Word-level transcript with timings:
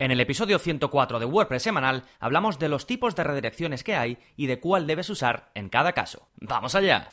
En 0.00 0.10
el 0.10 0.18
episodio 0.18 0.58
104 0.58 1.18
de 1.20 1.26
WordPress 1.26 1.62
semanal 1.62 2.04
hablamos 2.20 2.58
de 2.58 2.70
los 2.70 2.86
tipos 2.86 3.14
de 3.14 3.22
redirecciones 3.22 3.84
que 3.84 3.96
hay 3.96 4.16
y 4.34 4.46
de 4.46 4.58
cuál 4.58 4.86
debes 4.86 5.10
usar 5.10 5.50
en 5.54 5.68
cada 5.68 5.92
caso. 5.92 6.26
¡Vamos 6.40 6.74
allá! 6.74 7.10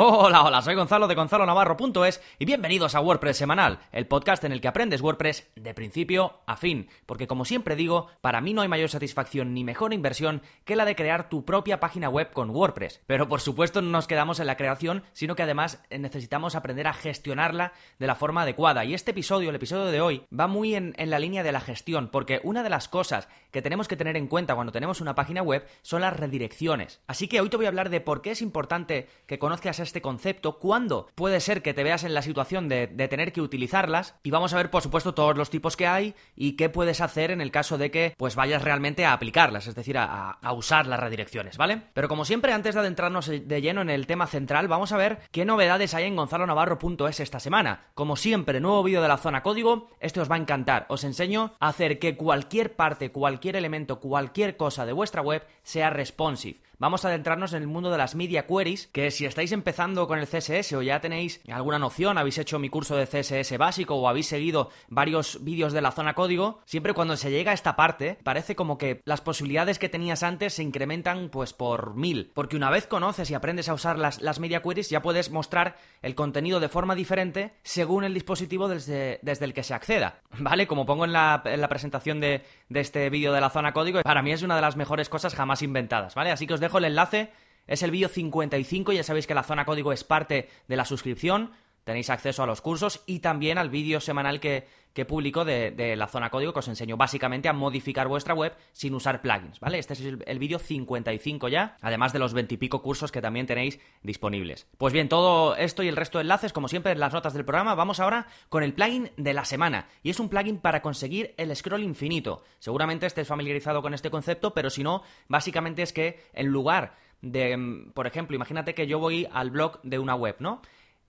Hola, 0.00 0.44
hola, 0.44 0.62
soy 0.62 0.76
Gonzalo 0.76 1.08
de 1.08 1.16
Gonzalo 1.16 1.44
Navarro.es 1.44 2.22
y 2.38 2.44
bienvenidos 2.44 2.94
a 2.94 3.00
WordPress 3.00 3.36
Semanal, 3.36 3.80
el 3.90 4.06
podcast 4.06 4.44
en 4.44 4.52
el 4.52 4.60
que 4.60 4.68
aprendes 4.68 5.00
WordPress 5.00 5.50
de 5.56 5.74
principio 5.74 6.38
a 6.46 6.56
fin, 6.56 6.88
porque 7.04 7.26
como 7.26 7.44
siempre 7.44 7.74
digo, 7.74 8.06
para 8.20 8.40
mí 8.40 8.54
no 8.54 8.62
hay 8.62 8.68
mayor 8.68 8.90
satisfacción 8.90 9.54
ni 9.54 9.64
mejor 9.64 9.92
inversión 9.92 10.42
que 10.64 10.76
la 10.76 10.84
de 10.84 10.94
crear 10.94 11.28
tu 11.28 11.44
propia 11.44 11.80
página 11.80 12.08
web 12.08 12.30
con 12.32 12.50
WordPress. 12.50 13.00
Pero 13.08 13.26
por 13.26 13.40
supuesto 13.40 13.82
no 13.82 13.90
nos 13.90 14.06
quedamos 14.06 14.38
en 14.38 14.46
la 14.46 14.56
creación, 14.56 15.02
sino 15.14 15.34
que 15.34 15.42
además 15.42 15.82
necesitamos 15.90 16.54
aprender 16.54 16.86
a 16.86 16.92
gestionarla 16.92 17.72
de 17.98 18.06
la 18.06 18.14
forma 18.14 18.42
adecuada. 18.42 18.84
Y 18.84 18.94
este 18.94 19.10
episodio, 19.10 19.50
el 19.50 19.56
episodio 19.56 19.86
de 19.86 20.00
hoy, 20.00 20.22
va 20.32 20.46
muy 20.46 20.76
en, 20.76 20.94
en 20.96 21.10
la 21.10 21.18
línea 21.18 21.42
de 21.42 21.50
la 21.50 21.60
gestión, 21.60 22.06
porque 22.12 22.40
una 22.44 22.62
de 22.62 22.70
las 22.70 22.86
cosas 22.86 23.26
que 23.50 23.62
tenemos 23.62 23.88
que 23.88 23.96
tener 23.96 24.16
en 24.16 24.28
cuenta 24.28 24.54
cuando 24.54 24.70
tenemos 24.70 25.00
una 25.00 25.16
página 25.16 25.42
web 25.42 25.66
son 25.82 26.02
las 26.02 26.16
redirecciones. 26.16 27.00
Así 27.08 27.26
que 27.26 27.40
hoy 27.40 27.48
te 27.48 27.56
voy 27.56 27.66
a 27.66 27.70
hablar 27.70 27.90
de 27.90 28.00
por 28.00 28.22
qué 28.22 28.30
es 28.30 28.42
importante 28.42 29.08
que 29.26 29.40
conozcas 29.40 29.87
este 29.88 30.02
concepto, 30.02 30.58
cuándo 30.58 31.08
puede 31.14 31.40
ser 31.40 31.62
que 31.62 31.74
te 31.74 31.82
veas 31.82 32.04
en 32.04 32.14
la 32.14 32.22
situación 32.22 32.68
de, 32.68 32.86
tener 33.08 33.32
que 33.32 33.40
utilizarlas 33.40 34.14
y 34.22 34.30
vamos 34.30 34.52
a 34.52 34.58
ver 34.58 34.70
por 34.70 34.82
supuesto 34.82 35.14
todos 35.14 35.36
los 35.36 35.50
tipos 35.50 35.76
que 35.76 35.86
hay 35.86 36.14
y 36.36 36.52
qué 36.52 36.68
puedes 36.68 37.00
hacer 37.00 37.30
en 37.30 37.40
el 37.40 37.50
caso 37.50 37.78
de 37.78 37.90
que 37.90 38.14
pues 38.18 38.36
vayas 38.36 38.62
realmente 38.62 39.06
a 39.06 39.14
aplicarlas, 39.14 39.66
es 39.66 39.74
decir, 39.74 39.96
a, 39.98 40.38
usar 40.54 40.86
las 40.86 41.00
redirecciones, 41.00 41.56
¿vale? 41.56 41.82
Pero 41.94 42.08
como 42.08 42.24
siempre, 42.24 42.52
antes 42.52 42.74
de 42.74 42.80
adentrarnos 42.80 43.26
de 43.26 43.62
lleno 43.62 43.80
en 43.80 43.90
el 43.90 44.06
tema 44.06 44.26
central, 44.26 44.68
vamos 44.68 44.92
a 44.92 44.96
ver 44.96 45.20
qué 45.30 45.44
novedades 45.44 45.94
hay 45.94 46.04
en 46.04 46.16
gonzalonavarro.es 46.16 47.20
esta 47.20 47.40
semana. 47.40 47.86
Como 47.94 48.16
siempre, 48.16 48.60
nuevo 48.60 48.82
vídeo 48.82 49.02
de 49.02 49.08
la 49.08 49.18
zona 49.18 49.42
código, 49.42 49.90
este 50.00 50.20
os 50.20 50.30
va 50.30 50.34
a 50.34 50.38
encantar. 50.38 50.86
Os 50.88 51.04
enseño 51.04 51.54
a 51.60 51.68
hacer 51.68 51.98
que 51.98 52.16
cualquier 52.16 52.76
parte, 52.76 53.12
cualquier 53.12 53.56
elemento, 53.56 54.00
cualquier 54.00 54.56
cosa 54.56 54.84
de 54.84 54.92
vuestra 54.92 55.22
web 55.22 55.46
sea 55.62 55.90
responsive 55.90 56.60
vamos 56.78 57.04
a 57.04 57.08
adentrarnos 57.08 57.52
en 57.52 57.62
el 57.62 57.68
mundo 57.68 57.90
de 57.90 57.98
las 57.98 58.14
media 58.14 58.46
queries, 58.46 58.86
que 58.88 59.10
si 59.10 59.26
estáis 59.26 59.52
empezando 59.52 60.06
con 60.06 60.18
el 60.18 60.26
CSS 60.26 60.72
o 60.74 60.82
ya 60.82 61.00
tenéis 61.00 61.40
alguna 61.50 61.78
noción, 61.78 62.18
habéis 62.18 62.38
hecho 62.38 62.58
mi 62.58 62.68
curso 62.68 62.96
de 62.96 63.06
CSS 63.06 63.58
básico 63.58 63.96
o 63.96 64.08
habéis 64.08 64.28
seguido 64.28 64.70
varios 64.88 65.42
vídeos 65.42 65.72
de 65.72 65.80
la 65.80 65.90
zona 65.90 66.14
código, 66.14 66.60
siempre 66.64 66.94
cuando 66.94 67.16
se 67.16 67.30
llega 67.30 67.50
a 67.50 67.54
esta 67.54 67.76
parte, 67.76 68.18
parece 68.22 68.54
como 68.54 68.78
que 68.78 69.00
las 69.04 69.20
posibilidades 69.20 69.78
que 69.78 69.88
tenías 69.88 70.22
antes 70.22 70.54
se 70.54 70.62
incrementan 70.62 71.28
pues 71.30 71.52
por 71.52 71.94
mil, 71.94 72.30
porque 72.34 72.56
una 72.56 72.70
vez 72.70 72.86
conoces 72.86 73.30
y 73.30 73.34
aprendes 73.34 73.68
a 73.68 73.74
usar 73.74 73.98
las, 73.98 74.20
las 74.22 74.38
media 74.38 74.62
queries, 74.62 74.90
ya 74.90 75.02
puedes 75.02 75.30
mostrar 75.30 75.76
el 76.02 76.14
contenido 76.14 76.60
de 76.60 76.68
forma 76.68 76.94
diferente 76.94 77.54
según 77.62 78.04
el 78.04 78.14
dispositivo 78.14 78.68
desde, 78.68 79.18
desde 79.22 79.44
el 79.44 79.54
que 79.54 79.62
se 79.62 79.74
acceda, 79.74 80.20
¿vale? 80.38 80.66
Como 80.66 80.86
pongo 80.86 81.04
en 81.04 81.12
la, 81.12 81.42
en 81.44 81.60
la 81.60 81.68
presentación 81.68 82.20
de, 82.20 82.44
de 82.68 82.80
este 82.80 83.10
vídeo 83.10 83.32
de 83.32 83.40
la 83.40 83.50
zona 83.50 83.72
código, 83.72 84.02
para 84.02 84.22
mí 84.22 84.32
es 84.32 84.42
una 84.42 84.56
de 84.56 84.62
las 84.62 84.76
mejores 84.76 85.08
cosas 85.08 85.34
jamás 85.34 85.62
inventadas, 85.62 86.14
¿vale? 86.14 86.30
Así 86.30 86.46
que 86.46 86.54
os 86.54 86.60
dejo 86.60 86.67
el 86.76 86.84
enlace, 86.84 87.32
es 87.66 87.82
el 87.82 87.90
vídeo 87.90 88.08
55, 88.08 88.92
ya 88.92 89.02
sabéis 89.02 89.26
que 89.26 89.34
la 89.34 89.42
zona 89.42 89.64
código 89.64 89.94
es 89.94 90.04
parte 90.04 90.50
de 90.68 90.76
la 90.76 90.84
suscripción, 90.84 91.52
tenéis 91.88 92.10
acceso 92.10 92.42
a 92.42 92.46
los 92.46 92.60
cursos 92.60 93.02
y 93.06 93.20
también 93.20 93.56
al 93.56 93.70
vídeo 93.70 93.98
semanal 93.98 94.40
que, 94.40 94.66
que 94.92 95.06
publico 95.06 95.46
de, 95.46 95.94
la 95.96 96.06
zona 96.06 96.28
código 96.28 96.52
que 96.52 96.58
os 96.58 96.68
enseño 96.68 96.98
básicamente 96.98 97.48
a 97.48 97.54
modificar 97.54 98.08
vuestra 98.08 98.34
web 98.34 98.54
sin 98.72 98.94
usar 98.94 99.22
plugins, 99.22 99.58
¿vale? 99.58 99.78
Este 99.78 99.94
es 99.94 100.00
el, 100.02 100.38
vídeo 100.38 100.58
55 100.58 101.48
ya, 101.48 101.78
además 101.80 102.12
de 102.12 102.18
los 102.18 102.34
20 102.34 102.52
y 102.52 102.58
pico 102.58 102.82
cursos 102.82 103.10
que 103.10 103.22
también 103.22 103.46
tenéis 103.46 103.80
disponibles. 104.02 104.66
Pues 104.76 104.92
bien, 104.92 105.08
todo 105.08 105.56
esto 105.56 105.82
y 105.82 105.88
el 105.88 105.96
resto 105.96 106.18
de 106.18 106.24
enlaces, 106.24 106.52
como 106.52 106.68
siempre, 106.68 106.92
en 106.92 107.00
las 107.00 107.14
notas 107.14 107.32
del 107.32 107.46
programa, 107.46 107.74
vamos 107.74 108.00
ahora 108.00 108.26
con 108.50 108.62
el 108.62 108.74
plugin 108.74 109.10
de 109.16 109.32
la 109.32 109.46
semana. 109.46 109.88
Y 110.02 110.10
es 110.10 110.20
un 110.20 110.28
plugin 110.28 110.58
para 110.58 110.82
conseguir 110.82 111.32
el 111.38 111.56
scroll 111.56 111.84
infinito. 111.84 112.42
Seguramente 112.58 113.06
estés 113.06 113.26
familiarizado 113.26 113.80
con 113.80 113.94
este 113.94 114.10
concepto, 114.10 114.52
pero 114.52 114.68
si 114.68 114.82
no, 114.82 115.02
básicamente 115.26 115.80
es 115.80 115.94
que 115.94 116.20
en 116.34 116.48
lugar 116.48 116.96
de, 117.22 117.56
mm, 117.56 117.92
por 117.92 118.06
ejemplo, 118.06 118.36
imagínate 118.36 118.74
que 118.74 118.86
yo 118.86 118.98
voy 118.98 119.26
al 119.32 119.50
blog 119.50 119.80
de 119.84 119.98
una 119.98 120.14
web, 120.14 120.36
¿no? 120.38 120.60